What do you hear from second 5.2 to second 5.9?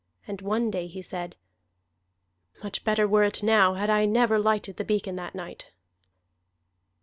night."